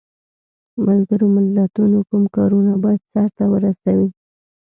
[0.85, 4.09] ملګرو ملتونو کوم کارونه باید سرته ورسوي؟